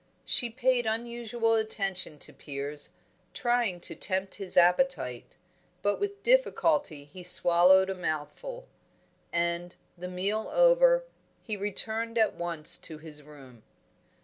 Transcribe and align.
She 0.25 0.49
paid 0.49 0.87
unusual 0.87 1.53
attention 1.53 2.17
to 2.25 2.33
Piers, 2.33 2.93
trying 3.35 3.79
to 3.81 3.93
tempt 3.93 4.33
his 4.41 4.57
appetite; 4.57 5.35
but 5.83 5.99
with 5.99 6.23
difficulty 6.23 7.05
he 7.05 7.21
swallowed 7.23 7.87
a 7.87 7.93
mouthful. 7.93 8.67
And, 9.31 9.75
the 9.95 10.07
meal 10.07 10.49
over, 10.51 11.03
he 11.43 11.55
returned 11.55 12.17
at 12.17 12.33
once 12.33 12.79
to 12.79 12.97
his 12.97 13.21
room. 13.21 13.61